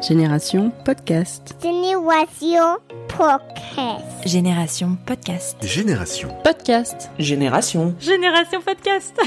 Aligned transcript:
Génération 0.00 0.70
Podcast. 0.84 1.56
Génération 1.60 2.76
Podcast. 3.08 3.98
Génération 4.24 4.96
Podcast. 5.04 5.56
Génération. 5.60 6.28
Podcast. 6.44 7.10
Génération. 7.18 7.94
Génération 7.98 8.60
Podcast. 8.62 9.20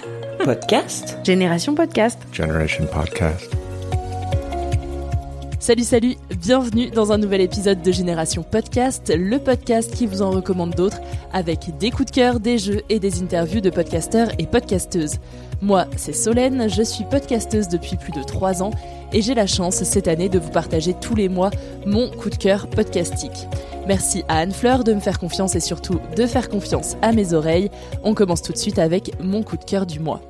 Podcast. 0.44 1.18
Génération 1.26 1.76
Podcast. 1.76 2.20
Generation 2.32 2.86
Podcast. 2.86 3.52
Salut, 5.60 5.84
salut, 5.84 6.16
bienvenue 6.38 6.90
dans 6.90 7.12
un 7.12 7.18
nouvel 7.18 7.42
épisode 7.42 7.82
de 7.82 7.92
Génération 7.92 8.42
Podcast, 8.42 9.14
le 9.16 9.38
podcast 9.40 9.94
qui 9.94 10.08
vous 10.08 10.22
en 10.22 10.32
recommande 10.32 10.74
d'autres 10.74 11.02
avec 11.34 11.78
des 11.80 11.92
coups 11.92 12.12
de 12.12 12.16
cœur, 12.16 12.40
des 12.40 12.58
jeux 12.58 12.82
et 12.90 13.00
des 13.00 13.22
interviews 13.22 13.62
de 13.62 13.70
podcasteurs 13.70 14.30
et 14.40 14.48
podcasteuses. 14.48 15.20
Moi, 15.62 15.86
c'est 15.98 16.14
Solène, 16.14 16.68
je 16.68 16.82
suis 16.82 17.04
podcasteuse 17.04 17.68
depuis 17.68 17.96
plus 17.98 18.12
de 18.12 18.24
3 18.24 18.64
ans 18.64 18.72
et 19.14 19.22
j'ai 19.22 19.34
la 19.34 19.48
chance 19.48 19.84
cette 19.84 20.08
année 20.08 20.30
de 20.30 20.40
vous 20.40 20.52
partager 20.52 20.94
tous 20.94 21.16
les 21.16 21.30
mois 21.30 21.52
mon 21.86 22.10
coup 22.10 22.30
de 22.30 22.36
cœur 22.36 22.70
podcastique. 22.70 23.48
Merci 23.88 24.24
à 24.28 24.40
Anne 24.40 24.52
Fleur 24.52 24.84
de 24.84 24.94
me 24.94 25.00
faire 25.00 25.20
confiance 25.20 25.56
et 25.56 25.60
surtout 25.60 26.00
de 26.16 26.26
faire 26.26 26.50
confiance 26.50 26.98
à 27.02 27.12
mes 27.12 27.34
oreilles. 27.34 27.70
On 28.04 28.14
commence 28.14 28.42
tout 28.42 28.54
de 28.54 28.58
suite 28.58 28.80
avec 28.80 29.12
mon 29.22 29.44
coup 29.44 29.58
de 29.58 29.64
cœur 29.64 29.86
du 29.86 30.00
mois. 30.00 30.22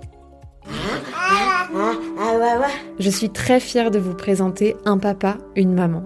Je 2.99 3.09
suis 3.09 3.29
très 3.29 3.59
fière 3.59 3.91
de 3.91 3.99
vous 3.99 4.13
présenter 4.13 4.75
un 4.85 4.97
papa, 4.97 5.37
une 5.55 5.73
maman. 5.73 6.03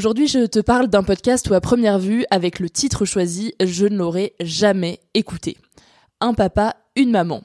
Aujourd'hui, 0.00 0.28
je 0.28 0.46
te 0.46 0.60
parle 0.60 0.88
d'un 0.88 1.02
podcast 1.02 1.50
où 1.50 1.52
à 1.52 1.60
première 1.60 1.98
vue, 1.98 2.24
avec 2.30 2.58
le 2.58 2.70
titre 2.70 3.04
choisi, 3.04 3.52
je 3.62 3.84
ne 3.84 3.98
l'aurais 3.98 4.32
jamais 4.40 4.98
écouté. 5.12 5.58
Un 6.22 6.32
papa, 6.32 6.76
une 6.96 7.10
maman. 7.10 7.42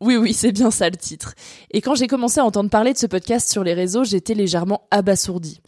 Oui, 0.00 0.16
oui, 0.16 0.32
c'est 0.32 0.52
bien 0.52 0.70
ça 0.70 0.88
le 0.88 0.96
titre. 0.96 1.34
Et 1.72 1.80
quand 1.80 1.96
j'ai 1.96 2.06
commencé 2.06 2.38
à 2.38 2.44
entendre 2.44 2.70
parler 2.70 2.92
de 2.92 2.98
ce 2.98 3.08
podcast 3.08 3.50
sur 3.50 3.64
les 3.64 3.74
réseaux, 3.74 4.04
j'étais 4.04 4.34
légèrement 4.34 4.86
abasourdie. 4.92 5.60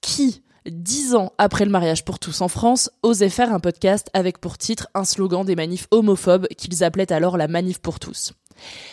Qui, 0.00 0.44
dix 0.70 1.16
ans 1.16 1.32
après 1.36 1.64
le 1.64 1.72
mariage 1.72 2.04
pour 2.04 2.20
tous 2.20 2.42
en 2.42 2.48
France, 2.48 2.88
osait 3.02 3.28
faire 3.28 3.52
un 3.52 3.58
podcast 3.58 4.08
avec 4.14 4.38
pour 4.38 4.58
titre 4.58 4.86
un 4.94 5.02
slogan 5.02 5.44
des 5.44 5.56
manifs 5.56 5.88
homophobes 5.90 6.46
qu'ils 6.56 6.84
appelaient 6.84 7.12
alors 7.12 7.36
la 7.36 7.48
manif 7.48 7.80
pour 7.80 7.98
tous? 7.98 8.34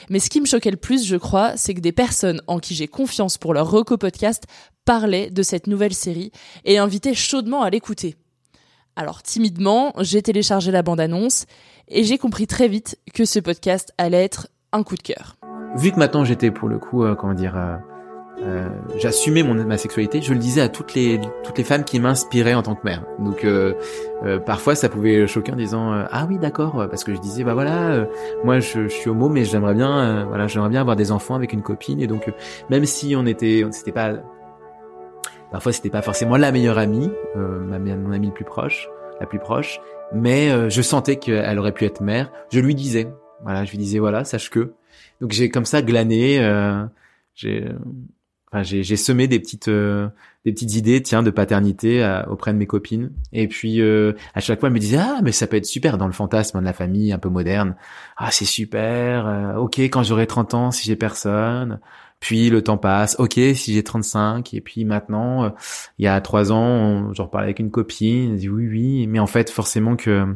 Mais 0.10 0.20
ce 0.20 0.30
qui 0.30 0.42
me 0.42 0.46
choquait 0.46 0.72
le 0.72 0.78
plus, 0.78 1.06
je 1.06 1.16
crois, 1.16 1.56
c'est 1.58 1.74
que 1.74 1.80
des 1.80 1.92
personnes 1.92 2.42
en 2.48 2.60
qui 2.60 2.76
j'ai 2.76 2.88
confiance 2.88 3.38
pour 3.38 3.54
leur 3.54 3.70
reco 3.70 3.98
podcast 3.98 4.44
parlaient 4.86 5.30
de 5.30 5.44
cette 5.44 5.68
nouvelle 5.68 5.94
série 5.94 6.32
et 6.66 6.78
invitaient 6.78 7.14
chaudement 7.14 7.62
à 7.62 7.70
l'écouter. 7.70 8.16
Alors 8.96 9.24
timidement, 9.24 9.94
j'ai 10.00 10.22
téléchargé 10.22 10.72
la 10.72 10.84
bande-annonce 10.84 11.46
et 11.88 12.04
j'ai 12.04 12.18
compris 12.18 12.48
très 12.48 12.68
vite 12.68 13.00
que 13.14 13.26
ce 13.26 13.40
podcast 13.40 13.94
allait 13.98 14.24
être 14.24 14.48
un 14.72 14.84
coup 14.84 14.96
de 14.96 15.02
cœur. 15.02 15.38
Vu 15.76 15.92
que 15.92 15.98
maintenant 15.98 16.24
j'étais 16.24 16.52
pour 16.52 16.70
le 16.70 16.78
coup, 16.78 17.04
euh, 17.04 17.16
comment 17.16 17.34
dire, 17.34 17.58
euh, 17.58 17.78
euh, 18.42 18.68
j'assumais 18.98 19.44
mon 19.44 19.54
ma 19.54 19.78
sexualité, 19.78 20.22
je 20.22 20.34
le 20.34 20.40
disais 20.40 20.62
à 20.62 20.70
toutes 20.70 20.96
les 20.96 21.22
toutes 21.44 21.58
les 21.58 21.64
femmes 21.64 21.84
qui 21.84 22.00
m'inspiraient 22.00 22.56
en 22.56 22.64
tant 22.64 22.76
que 22.76 22.84
mère. 22.84 23.04
Donc 23.20 23.46
euh, 23.46 23.74
euh, 24.24 24.40
parfois 24.40 24.76
ça 24.76 24.90
pouvait 24.90 25.28
choquer 25.28 25.52
en 25.52 25.56
disant 25.56 25.94
euh, 25.94 26.06
ah 26.12 26.26
oui 26.28 26.40
d'accord 26.40 26.88
parce 26.90 27.04
que 27.04 27.14
je 27.14 27.20
disais 27.20 27.44
bah 27.44 27.54
voilà 27.54 27.92
euh, 27.92 28.06
moi 28.44 28.60
je, 28.60 28.84
je, 28.84 28.88
suis 28.88 29.10
homo 29.10 29.30
mais 29.30 29.46
j'aimerais 29.46 29.76
bien 29.76 30.26
voilà 30.26 30.48
j'aimerais 30.48 30.70
bien 30.70 30.82
avoir 30.82 30.96
des 30.96 31.12
enfants 31.12 31.36
avec 31.36 31.54
une 31.54 31.62
copine. 31.62 32.02
Et 32.02 32.08
donc 32.08 32.34
même 32.70 32.86
si 32.86 33.16
on 33.16 33.26
était 33.26 33.66
c'était 33.72 33.92
pas 33.92 34.14
parfois 35.52 35.72
c'était 35.72 35.92
pas 35.92 36.02
forcément 36.02 36.36
la 36.36 36.52
meilleure 36.52 36.80
amie 36.80 37.12
ma 37.36 37.78
mon 37.78 38.12
amie 38.12 38.28
le 38.28 38.34
plus 38.34 38.46
proche 38.46 38.90
la 39.20 39.28
plus 39.28 39.40
proche 39.40 39.80
mais 40.12 40.70
je 40.70 40.82
sentais 40.82 41.18
qu'elle 41.18 41.60
aurait 41.60 41.72
pu 41.72 41.86
être 41.86 42.02
mère 42.02 42.32
je 42.52 42.60
lui 42.60 42.74
disais. 42.76 43.08
Voilà 43.44 43.64
je 43.64 43.72
lui 43.72 43.78
disais 43.78 44.00
voilà 44.00 44.24
sache 44.24 44.50
que. 44.50 44.74
Donc 45.22 45.32
j'ai 45.32 45.50
comme 45.50 45.66
ça 45.66 45.82
glané 45.82 46.40
j'ai 47.36 47.68
J'ai 48.62 48.98
semé 48.98 49.28
des 49.28 49.40
petites 49.40 49.68
euh, 49.68 50.10
des 50.46 50.52
petites 50.52 50.76
idées 50.76 51.02
tiens 51.02 51.24
de 51.24 51.32
paternité 51.32 52.06
auprès 52.30 52.54
de 52.54 52.58
mes 52.58 52.68
copines. 52.68 53.12
Et 53.32 53.48
puis 53.48 53.82
euh, 53.82 54.14
à 54.36 54.42
chaque 54.42 54.60
fois 54.60 54.68
elles 54.68 54.74
me 54.74 54.80
disaient 54.80 55.00
ah 55.00 55.20
mais 55.24 55.32
ça 55.32 55.48
peut 55.48 55.58
être 55.58 55.66
super 55.66 55.98
dans 55.98 56.06
le 56.06 56.14
fantasme 56.14 56.60
de 56.60 56.66
la 56.66 56.74
famille 56.74 57.12
un 57.14 57.18
peu 57.18 57.30
moderne. 57.30 57.76
Ah 58.16 58.30
c'est 58.32 58.46
super 58.46 59.26
euh, 59.28 59.56
ok 59.56 59.80
quand 59.80 60.04
j'aurai 60.04 60.28
30 60.28 60.54
ans 60.54 60.72
si 60.72 60.86
j'ai 60.86 60.96
personne. 60.96 61.80
Puis 62.20 62.50
le 62.50 62.62
temps 62.62 62.78
passe 62.78 63.16
ok 63.20 63.34
si 63.34 63.74
j'ai 63.74 63.84
35 63.84 64.54
et 64.54 64.62
puis 64.62 64.86
maintenant 64.86 65.52
il 65.98 66.06
y 66.06 66.08
a 66.08 66.22
trois 66.22 66.52
ans 66.52 67.12
j'en 67.14 67.26
reparlais 67.26 67.48
avec 67.48 67.60
une 67.60 67.72
copine 67.72 68.34
elle 68.34 68.40
dit 68.40 68.50
oui 68.50 68.68
oui. 68.68 69.08
Mais 69.08 69.20
en 69.20 69.28
fait 69.28 69.50
forcément 69.50 69.96
que 69.96 70.28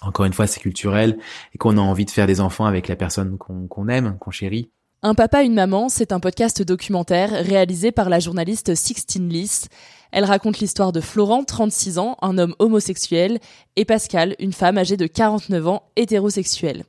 encore 0.00 0.24
une 0.24 0.32
fois 0.32 0.46
c'est 0.46 0.60
culturel 0.60 1.18
et 1.54 1.58
qu'on 1.58 1.76
a 1.76 1.80
envie 1.80 2.06
de 2.06 2.10
faire 2.10 2.26
des 2.26 2.40
enfants 2.40 2.64
avec 2.64 2.88
la 2.88 2.96
personne 2.96 3.36
qu'on 3.38 3.88
aime 3.88 4.16
qu'on 4.18 4.30
chérit 4.30 4.70
un 5.04 5.14
papa, 5.14 5.42
une 5.42 5.54
maman, 5.54 5.88
c'est 5.88 6.12
un 6.12 6.20
podcast 6.20 6.62
documentaire 6.62 7.30
réalisé 7.30 7.90
par 7.90 8.08
la 8.08 8.20
journaliste 8.20 8.76
Sixtine 8.76 9.28
Lys. 9.28 9.66
Elle 10.12 10.24
raconte 10.24 10.60
l'histoire 10.60 10.92
de 10.92 11.00
Florent, 11.00 11.42
36 11.42 11.98
ans, 11.98 12.16
un 12.22 12.38
homme 12.38 12.54
homosexuel, 12.60 13.40
et 13.74 13.84
Pascal, 13.84 14.36
une 14.38 14.52
femme 14.52 14.78
âgée 14.78 14.96
de 14.96 15.08
49 15.08 15.66
ans, 15.66 15.82
hétérosexuelle. 15.96 16.84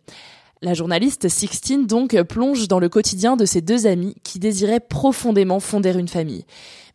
La 0.62 0.76
journaliste 0.76 1.28
Sixtine 1.28 1.88
donc 1.88 2.16
plonge 2.22 2.68
dans 2.68 2.78
le 2.80 2.88
quotidien 2.88 3.36
de 3.36 3.46
ces 3.46 3.62
deux 3.62 3.88
amis 3.88 4.16
qui 4.24 4.38
désiraient 4.38 4.80
profondément 4.80 5.60
fonder 5.60 5.98
une 5.98 6.08
famille. 6.08 6.46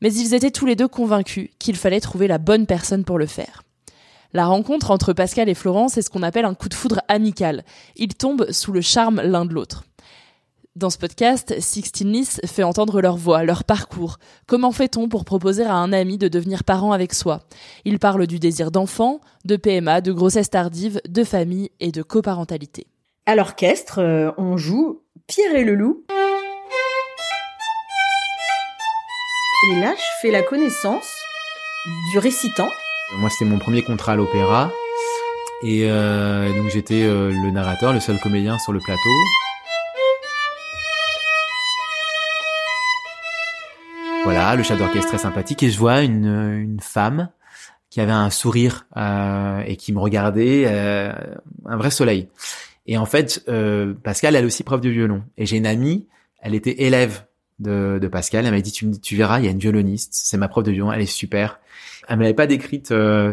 Mais 0.01 0.15
ils 0.15 0.35
étaient 0.35 0.53
tous 0.53 0.67
les 0.67 0.77
deux 0.77 0.89
convaincus 0.89 1.51
qu'il 1.59 1.75
fallait 1.75 2.01
trouver 2.01 2.29
la 2.29 2.39
bonne 2.39 2.67
personne 2.67 3.05
pour 3.05 3.19
le 3.19 3.27
faire. 3.27 3.65
La 4.35 4.47
rencontre 4.47 4.93
entre 4.93 5.13
Pascal 5.13 5.49
et 5.49 5.55
Florent, 5.55 5.89
c'est 5.89 6.03
ce 6.03 6.11
qu'on 6.11 6.23
appelle 6.23 6.45
un 6.45 6.55
coup 6.55 6.69
de 6.69 6.75
foudre 6.75 7.01
amical. 7.09 7.65
Ils 7.97 8.15
tombent 8.15 8.53
sous 8.53 8.73
le 8.73 8.83
charme 8.83 9.21
l'un 9.21 9.47
de 9.47 9.55
l'autre. 9.55 9.85
Dans 10.79 10.91
ce 10.91 10.99
podcast, 10.99 11.57
Sixteen 11.59 12.13
Lys 12.13 12.41
fait 12.47 12.63
entendre 12.63 13.01
leur 13.01 13.17
voix, 13.17 13.43
leur 13.43 13.65
parcours. 13.65 14.19
Comment 14.47 14.71
fait-on 14.71 15.09
pour 15.09 15.25
proposer 15.25 15.65
à 15.65 15.75
un 15.75 15.93
ami 15.93 16.19
de 16.19 16.29
devenir 16.29 16.63
parent 16.63 16.93
avec 16.93 17.15
soi? 17.15 17.41
Ils 17.85 17.99
parlent 17.99 18.29
du 18.29 18.39
désir 18.39 18.71
d'enfant, 18.71 19.21
de 19.45 19.57
PMA, 19.57 20.01
de 20.03 20.13
grossesse 20.13 20.51
tardive, 20.51 21.01
de 21.09 21.25
famille 21.25 21.71
et 21.81 21.91
de 21.91 22.05
coparentalité. 22.05 22.87
À 23.27 23.35
l'orchestre, 23.35 23.99
euh, 24.01 24.31
on 24.39 24.57
joue 24.57 25.03
Pierre 25.27 25.57
et 25.57 25.65
le 25.65 25.75
loup. 25.75 26.05
Et 29.73 29.81
là, 29.81 29.97
je 29.97 30.21
fais 30.23 30.31
la 30.31 30.43
connaissance 30.43 31.13
du 32.13 32.21
récitant. 32.21 32.69
Moi, 33.17 33.31
c'était 33.31 33.51
mon 33.51 33.59
premier 33.59 33.83
contrat 33.83 34.13
à 34.13 34.17
l'opéra. 34.17 34.71
Et 35.65 35.91
euh, 35.91 36.57
donc 36.57 36.69
j'étais 36.69 37.03
euh, 37.03 37.33
le 37.33 37.51
narrateur, 37.51 37.93
le 37.93 37.99
seul 37.99 38.21
comédien 38.21 38.61
sur 38.61 38.73
le 38.73 38.79
plateau. 38.79 39.11
Voilà, 44.31 44.57
le 44.57 44.63
chef 44.63 44.79
d'orchestre 44.79 45.09
très 45.09 45.17
sympathique 45.17 45.63
et 45.63 45.71
je 45.71 45.79
vois 45.79 46.03
une, 46.03 46.27
une 46.27 46.81
femme 46.81 47.31
qui 47.89 48.03
avait 48.03 48.13
un 48.13 48.29
sourire 48.29 48.87
euh, 48.95 49.63
et 49.67 49.77
qui 49.77 49.91
me 49.95 50.01
regardait, 50.01 50.65
euh, 50.67 51.15
un 51.65 51.77
vrai 51.79 51.91
soleil. 51.91 52.29
Et 52.87 52.99
en 52.99 53.07
fait, 53.07 53.43
euh, 53.49 53.95
Pascal, 53.95 54.37
elle 54.37 54.45
aussi 54.45 54.65
prof 54.65 54.83
de 54.83 54.91
violon. 54.91 55.25
Et 55.39 55.47
j'ai 55.47 55.57
une 55.57 55.65
amie, 55.65 56.09
elle 56.43 56.55
était 56.55 56.83
élève 56.83 57.25
de, 57.59 57.99
de 57.99 58.07
Pascal. 58.07 58.45
Elle 58.45 58.53
m'a 58.53 58.61
dit, 58.61 58.71
tu, 58.71 58.91
tu 59.01 59.17
verras, 59.17 59.39
il 59.39 59.47
y 59.47 59.49
a 59.49 59.51
une 59.51 59.61
violoniste, 59.61 60.11
c'est 60.13 60.37
ma 60.37 60.49
prof 60.49 60.63
de 60.63 60.73
violon, 60.73 60.93
elle 60.93 61.01
est 61.01 61.07
super. 61.07 61.59
Elle 62.07 62.19
m'avait 62.19 62.35
pas 62.35 62.47
décrite 62.47 62.93
euh, 62.93 63.33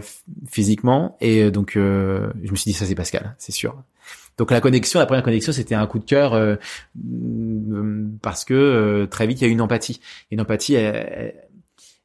physiquement 0.49 1.17
et 1.19 1.51
donc 1.51 1.71
je 1.73 2.31
me 2.51 2.55
suis 2.55 2.71
dit, 2.71 2.73
ça 2.73 2.85
c'est 2.85 2.95
Pascal, 2.95 3.35
c'est 3.37 3.51
sûr. 3.51 3.75
Donc 4.37 4.51
la 4.51 4.61
connexion, 4.61 4.99
la 4.99 5.05
première 5.05 5.23
connexion, 5.23 5.53
c'était 5.53 5.75
un 5.75 5.87
coup 5.87 5.99
de 5.99 6.05
cœur 6.05 6.33
euh, 6.33 6.55
parce 8.21 8.45
que 8.45 8.53
euh, 8.53 9.05
très 9.07 9.27
vite 9.27 9.41
il 9.41 9.43
y 9.43 9.47
a 9.47 9.49
eu 9.49 9.53
une 9.53 9.61
empathie. 9.61 10.01
Une 10.31 10.41
empathie, 10.41 10.75
elle, 10.75 11.35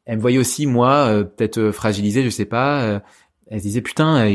elle, 0.06 0.17
me 0.17 0.21
voyait 0.21 0.38
aussi 0.38 0.67
moi 0.67 1.06
euh, 1.09 1.25
peut-être 1.25 1.71
fragilisé, 1.71 2.23
je 2.23 2.31
sais 2.31 2.44
pas. 2.44 3.03
elle 3.50 3.59
se 3.59 3.65
disait 3.65 3.81
putain, 3.81 4.29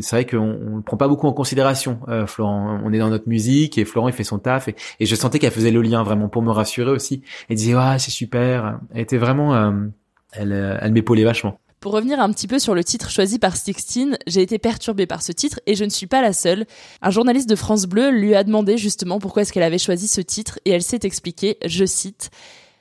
c'est 0.00 0.16
vrai 0.16 0.26
qu'on 0.26 0.76
on 0.76 0.82
prend 0.82 0.96
pas 0.96 1.08
beaucoup 1.08 1.26
en 1.26 1.32
considération. 1.32 2.00
Florent, 2.26 2.80
on 2.84 2.92
est 2.92 2.98
dans 2.98 3.10
notre 3.10 3.28
musique 3.28 3.78
et 3.78 3.84
Florent 3.84 4.08
il 4.08 4.14
fait 4.14 4.24
son 4.24 4.38
taf 4.38 4.68
et, 4.68 4.76
et 5.00 5.06
je 5.06 5.14
sentais 5.14 5.38
qu'elle 5.38 5.52
faisait 5.52 5.70
le 5.70 5.80
lien 5.80 6.02
vraiment 6.02 6.28
pour 6.28 6.42
me 6.42 6.50
rassurer 6.50 6.90
aussi. 6.90 7.22
Elle 7.48 7.56
disait 7.56 7.74
ouais 7.74 7.98
c'est 7.98 8.10
super. 8.10 8.78
Elle 8.92 9.00
était 9.00 9.18
vraiment 9.18 9.88
elle, 10.32 10.52
euh, 10.52 10.78
elle 10.80 10.92
m'épaulait 10.92 11.24
vachement. 11.24 11.58
Pour 11.80 11.92
revenir 11.92 12.18
un 12.18 12.32
petit 12.32 12.48
peu 12.48 12.58
sur 12.58 12.74
le 12.74 12.82
titre 12.82 13.08
choisi 13.08 13.38
par 13.38 13.56
Sixtine, 13.56 14.18
j'ai 14.26 14.42
été 14.42 14.58
perturbée 14.58 15.06
par 15.06 15.22
ce 15.22 15.30
titre 15.30 15.60
et 15.66 15.76
je 15.76 15.84
ne 15.84 15.90
suis 15.90 16.08
pas 16.08 16.20
la 16.20 16.32
seule. 16.32 16.66
Un 17.02 17.10
journaliste 17.10 17.48
de 17.48 17.54
France 17.54 17.86
Bleu 17.86 18.10
lui 18.10 18.34
a 18.34 18.42
demandé 18.42 18.76
justement 18.76 19.20
pourquoi 19.20 19.42
est-ce 19.42 19.52
qu'elle 19.52 19.62
avait 19.62 19.78
choisi 19.78 20.08
ce 20.08 20.20
titre 20.20 20.58
et 20.64 20.72
elle 20.72 20.82
s'est 20.82 21.00
expliquée, 21.04 21.56
je 21.64 21.84
cite, 21.84 22.30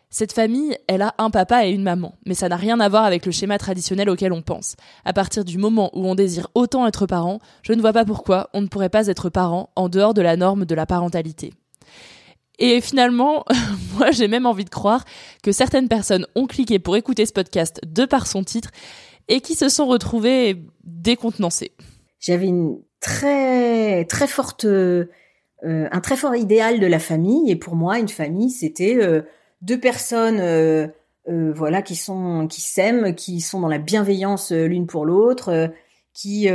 cette 0.10 0.34
famille, 0.34 0.76
elle 0.88 1.04
a 1.04 1.14
un 1.20 1.30
papa 1.30 1.68
et 1.68 1.72
une 1.72 1.84
maman, 1.84 2.16
mais 2.26 2.34
ça 2.34 2.50
n'a 2.50 2.56
rien 2.56 2.80
à 2.80 2.90
voir 2.90 3.04
avec 3.04 3.26
le 3.28 3.32
schéma 3.32 3.60
traditionnel 3.60 4.10
auquel 4.10 4.34
on 4.34 4.42
pense. 4.42 4.76
À 5.06 5.14
partir 5.14 5.46
du 5.46 5.60
moment 5.60 5.92
où 5.94 6.08
on 6.08 6.16
désire 6.16 6.48
autant 6.56 6.88
être 6.88 7.06
parent, 7.06 7.40
je 7.62 7.74
ne 7.74 7.82
vois 7.82 7.94
pas 7.94 8.06
pourquoi 8.06 8.50
on 8.54 8.62
ne 8.62 8.68
pourrait 8.68 8.90
pas 8.90 9.08
être 9.08 9.30
parent 9.30 9.70
en 9.76 9.90
dehors 9.90 10.16
de 10.16 10.22
la 10.22 10.38
norme 10.38 10.66
de 10.66 10.76
la 10.76 10.88
parentalité. 10.88 11.54
Et 12.60 12.82
finalement, 12.82 13.46
moi 13.98 14.12
j'ai 14.12 14.28
même 14.28 14.46
envie 14.46 14.66
de 14.66 14.70
croire 14.70 15.06
que 15.44 15.52
certaines 15.52 15.88
personnes 15.88 16.26
ont 16.36 16.48
cliqué 16.48 16.80
pour 16.80 16.96
écouter 16.96 17.26
ce 17.26 17.34
podcast 17.34 17.80
de 17.86 18.06
par 18.06 18.28
son 18.28 18.44
titre 18.44 18.72
et 19.28 19.42
qui 19.42 19.56
se 19.56 19.70
sont 19.70 19.88
retrouvées 19.88 20.64
décontenancées. 20.84 21.72
J'avais 22.20 22.48
une 22.48 22.80
très 23.00 24.06
très 24.06 24.28
forte 24.28 24.66
euh, 24.66 25.88
un 25.92 26.02
très 26.02 26.16
fort 26.16 26.36
idéal 26.36 26.80
de 26.80 26.88
la 26.88 27.00
famille 27.00 27.50
et 27.50 27.56
pour 27.56 27.76
moi 27.76 27.98
une 27.98 28.10
famille 28.10 28.52
c'était 28.52 28.96
euh, 28.96 29.24
deux 29.62 29.80
personnes 29.80 30.40
euh, 30.40 30.88
voilà 31.28 31.82
qui 31.82 31.96
sont 31.96 32.48
qui 32.48 32.62
s'aiment, 32.62 33.14
qui 33.16 33.42
sont 33.42 33.60
dans 33.60 33.68
la 33.68 33.80
bienveillance 33.80 34.52
l'une 34.52 34.88
pour 34.88 35.06
l'autre, 35.06 35.72
qui 36.14 36.48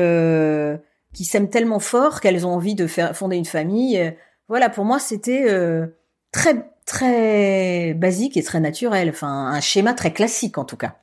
qui 1.12 1.25
s'aiment 1.26 1.50
tellement 1.50 1.78
fort 1.78 2.22
qu'elles 2.22 2.46
ont 2.46 2.54
envie 2.54 2.75
de 2.75 2.87
faire 2.87 3.14
fonder 3.14 3.37
une 3.37 3.44
famille 3.44 4.14
voilà, 4.52 4.69
pour 4.69 4.84
moi, 4.84 4.99
c'était 4.99 5.50
euh, 5.50 5.87
très 6.31 6.70
très 6.84 7.94
basique 7.94 8.37
et 8.37 8.43
très 8.43 8.60
naturel, 8.60 9.08
enfin 9.08 9.46
un 9.46 9.60
schéma 9.62 9.94
très 9.94 10.12
classique 10.12 10.58
en 10.58 10.66
tout 10.66 10.76
cas. 10.76 10.99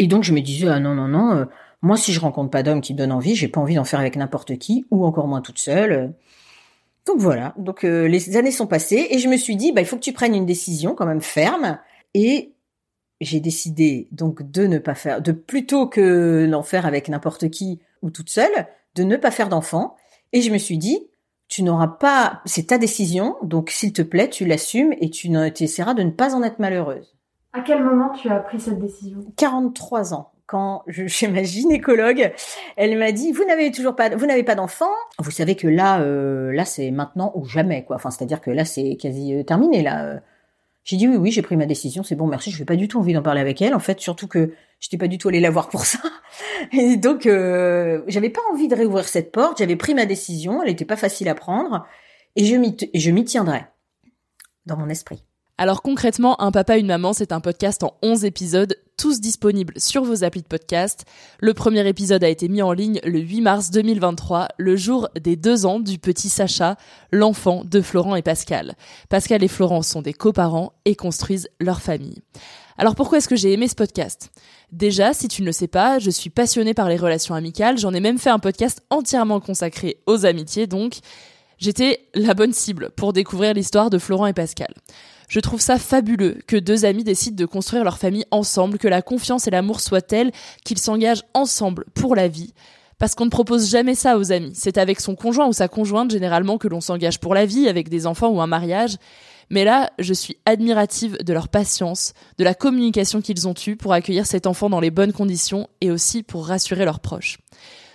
Et 0.00 0.08
donc 0.08 0.24
je 0.24 0.32
me 0.32 0.40
disais 0.40 0.66
ah 0.66 0.80
non 0.80 0.96
non 0.96 1.06
non, 1.06 1.30
euh, 1.30 1.44
moi 1.80 1.96
si 1.96 2.12
je 2.12 2.18
rencontre 2.18 2.50
pas 2.50 2.64
d'homme 2.64 2.80
qui 2.80 2.94
me 2.94 2.98
donne 2.98 3.12
envie, 3.12 3.36
j'ai 3.36 3.46
pas 3.46 3.60
envie 3.60 3.76
d'en 3.76 3.84
faire 3.84 4.00
avec 4.00 4.16
n'importe 4.16 4.58
qui 4.58 4.84
ou 4.90 5.06
encore 5.06 5.28
moins 5.28 5.42
toute 5.42 5.60
seule. 5.60 6.12
Donc 7.06 7.18
voilà, 7.18 7.54
donc 7.56 7.84
euh, 7.84 8.08
les 8.08 8.36
années 8.36 8.50
sont 8.50 8.66
passées 8.66 9.06
et 9.12 9.20
je 9.20 9.28
me 9.28 9.36
suis 9.36 9.54
dit 9.54 9.70
bah 9.70 9.80
il 9.80 9.86
faut 9.86 9.94
que 9.94 10.02
tu 10.02 10.12
prennes 10.12 10.34
une 10.34 10.46
décision 10.46 10.96
quand 10.96 11.06
même 11.06 11.22
ferme 11.22 11.78
et 12.14 12.52
j'ai 13.20 13.38
décidé 13.38 14.08
donc 14.10 14.50
de 14.50 14.66
ne 14.66 14.78
pas 14.78 14.96
faire 14.96 15.22
de 15.22 15.30
plutôt 15.30 15.86
que 15.86 16.48
d'en 16.50 16.64
faire 16.64 16.84
avec 16.84 17.08
n'importe 17.08 17.48
qui 17.48 17.78
ou 18.02 18.10
toute 18.10 18.30
seule, 18.30 18.66
de 18.96 19.04
ne 19.04 19.16
pas 19.16 19.30
faire 19.30 19.48
d'enfant 19.48 19.94
et 20.32 20.42
je 20.42 20.50
me 20.50 20.58
suis 20.58 20.78
dit 20.78 21.07
tu 21.48 21.62
n'auras 21.62 21.88
pas, 21.88 22.40
c'est 22.44 22.68
ta 22.68 22.78
décision, 22.78 23.36
donc 23.42 23.70
s'il 23.70 23.92
te 23.92 24.02
plaît, 24.02 24.28
tu 24.28 24.44
l'assumes 24.44 24.94
et 25.00 25.10
tu 25.10 25.30
essaieras 25.60 25.94
de 25.94 26.02
ne 26.02 26.10
pas 26.10 26.34
en 26.34 26.42
être 26.42 26.58
malheureuse. 26.58 27.16
À 27.54 27.60
quel 27.60 27.82
moment 27.82 28.10
tu 28.10 28.28
as 28.28 28.38
pris 28.38 28.60
cette 28.60 28.78
décision? 28.78 29.18
43 29.36 30.14
ans. 30.14 30.30
Quand 30.46 30.82
je, 30.86 31.06
chez 31.08 31.28
ma 31.28 31.42
gynécologue, 31.42 32.32
elle 32.76 32.98
m'a 32.98 33.12
dit 33.12 33.32
vous 33.32 33.44
n'avez 33.44 33.70
toujours 33.70 33.96
pas, 33.96 34.14
vous 34.14 34.26
n'avez 34.26 34.44
pas 34.44 34.54
d'enfant. 34.54 34.90
Vous 35.18 35.30
savez 35.30 35.56
que 35.56 35.68
là, 35.68 36.00
euh, 36.00 36.52
là 36.52 36.64
c'est 36.64 36.90
maintenant 36.90 37.32
ou 37.34 37.46
jamais 37.46 37.84
quoi. 37.84 37.96
Enfin, 37.96 38.10
c'est-à-dire 38.10 38.40
que 38.40 38.50
là 38.50 38.64
c'est 38.64 38.96
quasi 38.96 39.34
euh, 39.34 39.42
terminé 39.42 39.82
là. 39.82 40.20
J'ai 40.88 40.96
dit 40.96 41.06
oui, 41.06 41.18
oui, 41.18 41.30
j'ai 41.30 41.42
pris 41.42 41.54
ma 41.54 41.66
décision, 41.66 42.02
c'est 42.02 42.14
bon, 42.14 42.26
merci. 42.26 42.50
Je 42.50 42.58
n'ai 42.58 42.64
pas 42.64 42.74
du 42.74 42.88
tout 42.88 42.98
envie 42.98 43.12
d'en 43.12 43.20
parler 43.20 43.42
avec 43.42 43.60
elle. 43.60 43.74
En 43.74 43.78
fait, 43.78 44.00
surtout 44.00 44.26
que 44.26 44.54
j'étais 44.80 44.96
pas 44.96 45.06
du 45.06 45.18
tout 45.18 45.28
allée 45.28 45.38
la 45.38 45.50
voir 45.50 45.68
pour 45.68 45.84
ça. 45.84 45.98
Et 46.72 46.96
donc, 46.96 47.26
euh, 47.26 48.00
j'avais 48.06 48.30
pas 48.30 48.40
envie 48.50 48.68
de 48.68 48.74
réouvrir 48.74 49.06
cette 49.06 49.30
porte. 49.30 49.58
J'avais 49.58 49.76
pris 49.76 49.92
ma 49.92 50.06
décision. 50.06 50.62
Elle 50.62 50.70
n'était 50.70 50.86
pas 50.86 50.96
facile 50.96 51.28
à 51.28 51.34
prendre, 51.34 51.86
et 52.36 52.46
je 52.46 52.56
m'y, 52.56 52.74
je 52.94 53.10
m'y 53.10 53.26
tiendrai 53.26 53.66
dans 54.64 54.78
mon 54.78 54.88
esprit. 54.88 55.27
Alors 55.60 55.82
concrètement, 55.82 56.40
Un 56.40 56.52
papa, 56.52 56.78
une 56.78 56.86
maman, 56.86 57.12
c'est 57.12 57.32
un 57.32 57.40
podcast 57.40 57.82
en 57.82 57.94
11 58.02 58.24
épisodes, 58.24 58.76
tous 58.96 59.20
disponibles 59.20 59.74
sur 59.76 60.04
vos 60.04 60.22
applis 60.22 60.42
de 60.42 60.46
podcast. 60.46 61.04
Le 61.40 61.52
premier 61.52 61.84
épisode 61.88 62.22
a 62.22 62.28
été 62.28 62.48
mis 62.48 62.62
en 62.62 62.70
ligne 62.70 63.00
le 63.02 63.18
8 63.18 63.40
mars 63.40 63.70
2023, 63.72 64.50
le 64.56 64.76
jour 64.76 65.08
des 65.20 65.34
deux 65.34 65.66
ans 65.66 65.80
du 65.80 65.98
petit 65.98 66.28
Sacha, 66.28 66.76
l'enfant 67.10 67.64
de 67.64 67.80
Florent 67.80 68.14
et 68.14 68.22
Pascal. 68.22 68.76
Pascal 69.08 69.42
et 69.42 69.48
Florent 69.48 69.82
sont 69.82 70.00
des 70.00 70.12
coparents 70.12 70.74
et 70.84 70.94
construisent 70.94 71.48
leur 71.58 71.80
famille. 71.80 72.22
Alors 72.76 72.94
pourquoi 72.94 73.18
est-ce 73.18 73.28
que 73.28 73.34
j'ai 73.34 73.52
aimé 73.52 73.66
ce 73.66 73.74
podcast? 73.74 74.30
Déjà, 74.70 75.12
si 75.12 75.26
tu 75.26 75.42
ne 75.42 75.46
le 75.46 75.52
sais 75.52 75.66
pas, 75.66 75.98
je 75.98 76.10
suis 76.10 76.30
passionnée 76.30 76.72
par 76.72 76.88
les 76.88 76.96
relations 76.96 77.34
amicales, 77.34 77.78
j'en 77.78 77.94
ai 77.94 78.00
même 78.00 78.18
fait 78.18 78.30
un 78.30 78.38
podcast 78.38 78.80
entièrement 78.90 79.40
consacré 79.40 79.98
aux 80.06 80.24
amitiés, 80.24 80.68
donc 80.68 81.00
j'étais 81.58 82.00
la 82.14 82.34
bonne 82.34 82.52
cible 82.52 82.90
pour 82.96 83.12
découvrir 83.12 83.54
l'histoire 83.54 83.90
de 83.90 83.98
Florent 83.98 84.26
et 84.26 84.32
Pascal. 84.32 84.72
Je 85.28 85.40
trouve 85.40 85.60
ça 85.60 85.78
fabuleux 85.78 86.38
que 86.46 86.56
deux 86.56 86.86
amis 86.86 87.04
décident 87.04 87.36
de 87.36 87.44
construire 87.44 87.84
leur 87.84 87.98
famille 87.98 88.24
ensemble, 88.30 88.78
que 88.78 88.88
la 88.88 89.02
confiance 89.02 89.46
et 89.46 89.50
l'amour 89.50 89.80
soient 89.80 90.00
tels 90.00 90.32
qu'ils 90.64 90.78
s'engagent 90.78 91.24
ensemble 91.34 91.84
pour 91.94 92.16
la 92.16 92.28
vie. 92.28 92.54
Parce 92.98 93.14
qu'on 93.14 93.26
ne 93.26 93.30
propose 93.30 93.70
jamais 93.70 93.94
ça 93.94 94.18
aux 94.18 94.32
amis. 94.32 94.52
C'est 94.54 94.78
avec 94.78 95.00
son 95.00 95.14
conjoint 95.14 95.46
ou 95.46 95.52
sa 95.52 95.68
conjointe 95.68 96.10
généralement 96.10 96.58
que 96.58 96.66
l'on 96.66 96.80
s'engage 96.80 97.20
pour 97.20 97.34
la 97.34 97.46
vie, 97.46 97.68
avec 97.68 97.88
des 97.90 98.06
enfants 98.06 98.30
ou 98.30 98.40
un 98.40 98.46
mariage. 98.46 98.96
Mais 99.50 99.64
là, 99.64 99.90
je 99.98 100.12
suis 100.12 100.36
admirative 100.46 101.16
de 101.22 101.32
leur 101.32 101.48
patience, 101.48 102.12
de 102.38 102.44
la 102.44 102.54
communication 102.54 103.20
qu'ils 103.20 103.46
ont 103.46 103.54
eue 103.66 103.76
pour 103.76 103.92
accueillir 103.92 104.26
cet 104.26 104.46
enfant 104.46 104.68
dans 104.68 104.80
les 104.80 104.90
bonnes 104.90 105.12
conditions 105.12 105.68
et 105.80 105.90
aussi 105.90 106.22
pour 106.22 106.46
rassurer 106.46 106.84
leurs 106.84 107.00
proches. 107.00 107.38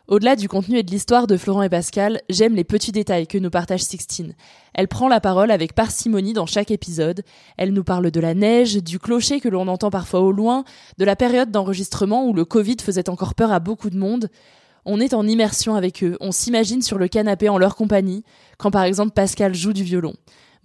Au-delà 0.09 0.35
du 0.35 0.49
contenu 0.49 0.77
et 0.77 0.83
de 0.83 0.91
l'histoire 0.91 1.27
de 1.27 1.37
Florent 1.37 1.61
et 1.63 1.69
Pascal, 1.69 2.21
j'aime 2.29 2.55
les 2.55 2.65
petits 2.65 2.91
détails 2.91 3.25
que 3.25 3.37
nous 3.37 3.49
partage 3.49 3.83
Sixtine. 3.83 4.35
Elle 4.73 4.89
prend 4.89 5.07
la 5.07 5.21
parole 5.21 5.49
avec 5.49 5.73
parcimonie 5.73 6.33
dans 6.33 6.45
chaque 6.45 6.71
épisode. 6.71 7.23
Elle 7.57 7.71
nous 7.71 7.85
parle 7.85 8.11
de 8.11 8.19
la 8.19 8.33
neige, 8.33 8.83
du 8.83 8.99
clocher 8.99 9.39
que 9.39 9.47
l'on 9.47 9.69
entend 9.69 9.89
parfois 9.89 10.19
au 10.19 10.33
loin, 10.33 10.65
de 10.97 11.05
la 11.05 11.15
période 11.15 11.51
d'enregistrement 11.51 12.27
où 12.27 12.33
le 12.33 12.43
Covid 12.43 12.75
faisait 12.81 13.09
encore 13.09 13.33
peur 13.33 13.53
à 13.53 13.61
beaucoup 13.61 13.89
de 13.89 13.97
monde. 13.97 14.27
On 14.83 14.99
est 14.99 15.13
en 15.13 15.25
immersion 15.25 15.73
avec 15.75 16.03
eux, 16.03 16.17
on 16.19 16.33
s'imagine 16.33 16.81
sur 16.81 16.97
le 16.97 17.07
canapé 17.07 17.47
en 17.47 17.57
leur 17.57 17.77
compagnie, 17.77 18.25
quand 18.57 18.71
par 18.71 18.83
exemple 18.83 19.13
Pascal 19.13 19.55
joue 19.55 19.71
du 19.71 19.83
violon. 19.83 20.15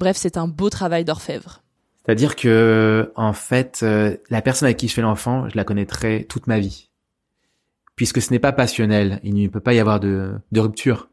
Bref, 0.00 0.17
c'est 0.17 0.37
un 0.37 0.49
beau 0.49 0.69
travail 0.69 1.05
d'orfèvre. 1.05 1.62
C'est-à-dire 2.05 2.35
que, 2.35 3.12
en 3.14 3.32
fait, 3.32 3.81
euh, 3.85 4.17
la 4.31 4.43
personne 4.43 4.67
avec 4.67 4.79
qui 4.79 4.88
je 4.88 4.94
fais 4.94 5.02
l'enfant, 5.02 5.49
je 5.49 5.56
la 5.56 5.62
connaîtrai 5.62 6.26
toute 6.29 6.49
ma 6.49 6.58
vie 6.58 6.88
puisque 7.99 8.23
ce 8.23 8.31
n'est 8.31 8.39
pas 8.39 8.53
passionnel, 8.53 9.19
il 9.25 9.35
ne 9.35 9.49
peut 9.49 9.59
pas 9.59 9.75
y 9.75 9.81
avoir 9.81 9.99
de, 9.99 10.31
de 10.53 10.61
rupture. 10.61 11.09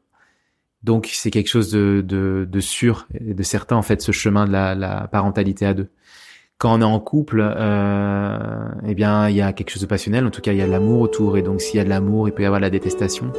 Donc 0.83 1.09
c'est 1.11 1.31
quelque 1.31 1.49
chose 1.49 1.71
de, 1.71 2.05
de, 2.05 2.47
de, 2.47 2.59
sûr 2.59 3.07
et 3.19 3.33
de 3.33 3.43
certain 3.43 3.75
en 3.75 3.81
fait 3.81 4.03
ce 4.03 4.11
chemin 4.11 4.45
de 4.45 4.51
la, 4.51 4.75
la 4.75 5.07
parentalité 5.07 5.65
à 5.65 5.73
deux. 5.73 5.89
Quand 6.59 6.77
on 6.77 6.81
est 6.81 6.85
en 6.85 6.99
couple, 6.99 7.41
euh, 7.43 8.37
eh 8.87 8.93
bien 8.93 9.27
il 9.29 9.35
y 9.35 9.41
a 9.41 9.51
quelque 9.51 9.71
chose 9.71 9.81
de 9.81 9.87
passionnel. 9.87 10.27
En 10.27 10.29
tout 10.29 10.41
cas 10.41 10.51
il 10.51 10.59
y 10.59 10.61
a 10.61 10.67
de 10.67 10.71
l'amour 10.71 11.01
autour 11.01 11.37
et 11.37 11.41
donc 11.41 11.59
s'il 11.59 11.77
y 11.77 11.79
a 11.79 11.83
de 11.83 11.89
l'amour, 11.89 12.27
il 12.29 12.33
peut 12.33 12.43
y 12.43 12.45
avoir 12.45 12.61
de 12.61 12.65
la 12.65 12.69
détestation. 12.69 13.31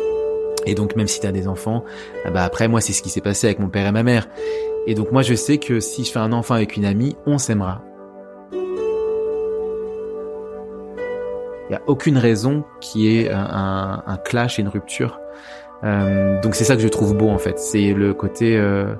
Et 0.66 0.74
donc 0.74 0.96
même 0.96 1.06
si 1.06 1.20
tu 1.20 1.26
as 1.28 1.32
des 1.32 1.46
enfants, 1.46 1.84
ah 2.24 2.32
bah 2.32 2.42
après 2.42 2.66
moi 2.66 2.80
c'est 2.80 2.92
ce 2.92 3.00
qui 3.00 3.10
s'est 3.10 3.20
passé 3.20 3.46
avec 3.46 3.60
mon 3.60 3.68
père 3.68 3.86
et 3.86 3.92
ma 3.92 4.02
mère. 4.02 4.28
Et 4.88 4.96
donc 4.96 5.12
moi 5.12 5.22
je 5.22 5.34
sais 5.34 5.58
que 5.58 5.78
si 5.78 6.02
je 6.02 6.10
fais 6.10 6.18
un 6.18 6.32
enfant 6.32 6.54
avec 6.54 6.76
une 6.76 6.84
amie, 6.84 7.14
on 7.26 7.38
s'aimera. 7.38 7.84
Il 11.68 11.72
n'y 11.72 11.76
a 11.76 11.82
aucune 11.86 12.18
raison 12.18 12.64
qui 12.80 13.16
ait 13.16 13.30
un, 13.30 14.02
un, 14.06 14.16
clash 14.18 14.58
et 14.58 14.62
une 14.62 14.68
rupture. 14.68 15.20
Euh, 15.84 16.40
donc 16.40 16.54
c'est 16.54 16.64
ça 16.64 16.76
que 16.76 16.82
je 16.82 16.88
trouve 16.88 17.16
beau 17.16 17.28
en 17.28 17.38
fait. 17.38 17.58
C'est 17.58 17.92
le 17.92 18.14
côté 18.14 18.56
euh, 18.56 18.94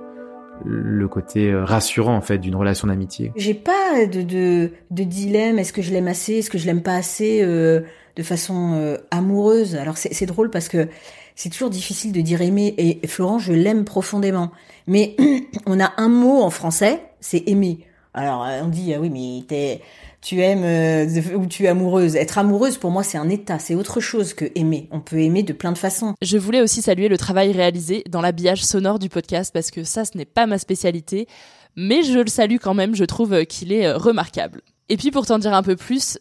le 0.65 1.09
côté 1.09 1.51
euh, 1.51 1.65
rassurant 1.65 2.17
en 2.17 2.21
fait 2.21 2.39
d'une 2.39 2.57
relation 2.57 2.89
d'amitié. 2.89 3.33
J'ai 3.37 3.55
pas 3.55 4.07
de, 4.07 4.23
de, 4.23 4.71
de 4.91 5.05
dilemme. 5.05 5.59
Est-ce 5.59 5.73
que 5.73 5.83
je 5.83 5.93
l'aime 5.93 6.09
assez? 6.09 6.35
Est-ce 6.35 6.51
que 6.51 6.59
je 6.59 6.67
l'aime 6.67 6.83
pas 6.83 6.95
assez 6.95 7.43
euh, 7.43 7.83
de 8.17 8.23
façon 8.23 8.73
euh, 8.75 8.97
amoureuse? 9.11 9.77
Alors 9.77 9.97
c'est 9.97 10.27
drôle 10.27 10.51
parce 10.51 10.69
que 10.69 10.89
c'est 11.35 11.51
toujours 11.51 11.71
difficile 11.71 12.13
de 12.13 12.21
dire 12.21 12.41
aimer. 12.41 12.75
Et 12.79 13.07
Florent, 13.07 13.39
je 13.39 13.53
l'aime 13.53 13.85
profondément. 13.85 14.51
Mais 14.87 15.17
on 15.67 15.81
a 15.81 15.93
un 15.97 16.09
mot 16.09 16.43
en 16.43 16.51
français, 16.51 17.03
c'est 17.21 17.49
aimer. 17.49 17.81
Alors 18.15 18.47
on 18.63 18.69
dit 18.69 18.95
ah 18.95 18.99
oui 18.99 19.11
mais 19.11 19.45
t'es 19.47 19.83
tu 20.27 20.41
aimes 20.41 20.65
euh, 20.65 21.37
ou 21.37 21.47
tu 21.47 21.67
es 21.67 21.69
amoureuse. 21.69 22.17
Être 22.17 22.39
amoureuse, 22.39 22.79
pour 22.79 22.91
moi, 22.91 23.05
c'est 23.05 23.17
un 23.17 23.29
état, 23.29 23.61
c'est 23.61 23.77
autre 23.77 24.01
chose 24.01 24.35
que 24.35 24.45
aimer. 24.57 24.89
On 24.91 24.99
peut 24.99 25.21
aimer 25.21 25.45
de 25.45 25.53
plein 25.53 25.71
de 25.71 25.79
façons. 25.79 26.15
Je 26.21 26.37
voulais 26.37 26.61
aussi 26.61 26.83
saluer 26.83 27.07
le 27.07 27.17
travail 27.17 27.53
réalisé 27.53 28.03
dans 28.11 28.21
l'habillage 28.21 28.65
sonore 28.65 28.99
du 28.99 29.09
podcast 29.09 29.53
parce 29.55 29.71
que 29.71 29.85
ça, 29.85 30.05
ce 30.05 30.19
n'est 30.19 30.25
pas 30.25 30.47
ma 30.47 30.59
spécialité, 30.59 31.29
mais 31.77 32.03
je 32.03 32.19
le 32.19 32.27
salue 32.27 32.57
quand 32.61 32.75
même, 32.75 32.97
je 32.97 33.05
trouve 33.05 33.47
qu'il 33.47 33.71
est 33.71 33.87
euh, 33.87 33.97
remarquable. 33.99 34.63
Et 34.89 34.97
puis 34.97 35.13
pour 35.13 35.27
t'en 35.27 35.39
dire 35.39 35.55
un 35.55 35.63
peu 35.63 35.77
plus, 35.77 36.19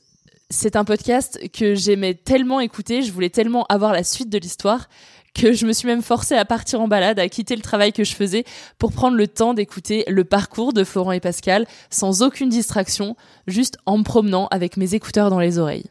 c'est 0.51 0.75
un 0.75 0.83
podcast 0.83 1.39
que 1.51 1.73
j'aimais 1.73 2.13
tellement 2.13 2.59
écouter, 2.59 3.01
je 3.01 3.11
voulais 3.11 3.31
tellement 3.31 3.65
avoir 3.69 3.91
la 3.91 4.03
suite 4.03 4.29
de 4.29 4.37
l'histoire 4.37 4.87
que 5.35 5.53
je 5.53 5.67
me 5.67 5.73
suis 5.73 5.87
même 5.87 6.01
forcée 6.01 6.35
à 6.35 6.45
partir 6.45 6.81
en 6.81 6.87
balade, 6.87 7.19
à 7.19 7.29
quitter 7.29 7.55
le 7.55 7.61
travail 7.61 7.93
que 7.93 8.03
je 8.03 8.15
faisais 8.15 8.45
pour 8.79 8.91
prendre 8.91 9.17
le 9.17 9.27
temps 9.27 9.53
d'écouter 9.53 10.03
le 10.07 10.23
parcours 10.23 10.73
de 10.73 10.83
Florent 10.83 11.11
et 11.11 11.19
Pascal 11.19 11.67
sans 11.89 12.23
aucune 12.23 12.49
distraction, 12.49 13.15
juste 13.45 13.77
en 13.85 13.99
me 13.99 14.03
promenant 14.03 14.47
avec 14.47 14.77
mes 14.77 14.95
écouteurs 14.95 15.29
dans 15.29 15.39
les 15.39 15.59
oreilles. 15.59 15.85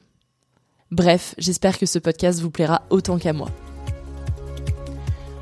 Bref, 0.91 1.35
j'espère 1.39 1.79
que 1.79 1.87
ce 1.87 1.99
podcast 1.99 2.41
vous 2.41 2.51
plaira 2.51 2.83
autant 2.91 3.19
qu'à 3.19 3.33
moi. 3.33 3.51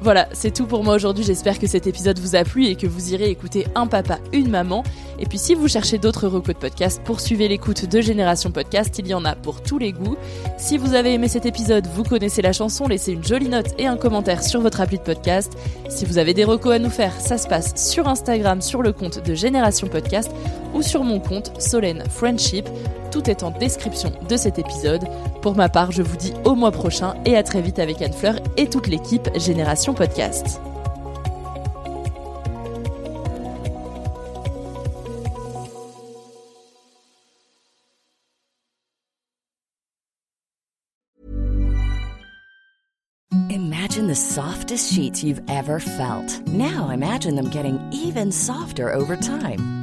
Voilà, 0.03 0.27
c'est 0.33 0.53
tout 0.53 0.67
pour 0.67 0.83
moi 0.83 0.97
aujourd'hui. 0.97 1.23
J'espère 1.23 1.61
que 1.61 1.69
cet 1.69 1.87
épisode 1.87 2.19
vous 2.19 2.35
a 2.35 2.43
plu 2.43 2.67
et 2.67 2.75
que 2.75 2.89
vous 2.89 3.15
irez 3.15 3.31
écouter 3.31 3.69
Un 3.77 3.87
papa, 3.87 4.19
une 4.33 4.51
maman. 4.51 4.83
Et 5.21 5.27
puis 5.27 5.39
si 5.39 5.55
vous 5.55 5.69
cherchez 5.69 5.99
d'autres 5.99 6.27
recos 6.27 6.55
de 6.55 6.59
podcast, 6.59 7.01
poursuivez 7.05 7.47
l'écoute 7.47 7.89
de 7.89 8.01
Génération 8.01 8.51
Podcast. 8.51 8.99
Il 8.99 9.07
y 9.07 9.15
en 9.15 9.25
a 9.25 9.37
pour 9.37 9.63
tous 9.63 9.79
les 9.79 9.93
goûts. 9.93 10.17
Si 10.59 10.77
vous 10.77 10.95
avez 10.95 11.15
aimé 11.15 11.29
cet 11.29 11.47
épisode, 11.47 11.87
vous 11.87 12.03
connaissez 12.03 12.43
la 12.43 12.53
chanson, 12.53 12.89
laissez 12.89 13.13
une 13.13 13.23
jolie 13.23 13.49
note 13.49 13.75
et 13.79 13.87
un 13.87 13.97
commentaire 13.97 14.43
sur 14.43 14.61
votre 14.61 14.81
appli 14.81 14.99
de 14.99 15.05
podcast. 15.05 15.53
Si 15.89 16.05
vous 16.05 16.19
avez 16.19 16.35
des 16.35 16.43
recos 16.43 16.75
à 16.75 16.81
nous 16.81 16.91
faire, 16.91 17.13
ça 17.21 17.39
se 17.39 17.47
passe 17.47 17.73
sur 17.77 18.09
Instagram 18.09 18.61
sur 18.61 18.83
le 18.83 18.93
compte 18.93 19.25
de 19.25 19.35
Génération 19.37 19.87
Podcast 19.87 20.33
ou 20.75 20.83
sur 20.83 21.05
mon 21.05 21.21
compte 21.21 21.53
Solène 21.61 22.03
Friendship. 22.11 22.69
Tout 23.13 23.29
est 23.29 23.43
en 23.43 23.51
description 23.51 24.11
de 24.27 24.37
cet 24.37 24.59
épisode. 24.59 25.05
Pour 25.43 25.55
ma 25.55 25.69
part, 25.69 25.93
je 25.93 26.03
vous 26.03 26.17
dis 26.17 26.33
au 26.45 26.55
mois 26.55 26.73
prochain 26.73 27.15
et 27.27 27.37
à 27.37 27.43
très 27.43 27.61
vite 27.61 27.79
avec 27.79 28.01
Anne 28.01 28.13
Fleur 28.13 28.37
et 28.57 28.69
toute 28.69 28.87
l'équipe 28.87 29.29
Génération 29.37 29.93
Podcast. 29.93 30.61
Imagine 43.51 44.07
the 44.07 44.15
softest 44.15 44.91
sheets 44.91 45.23
you've 45.23 45.43
ever 45.49 45.79
felt. 45.79 46.41
Now 46.49 46.89
imagine 46.89 47.35
them 47.35 47.51
getting 47.51 47.79
even 47.93 48.33
softer 48.33 48.91
over 48.91 49.17
time. 49.17 49.82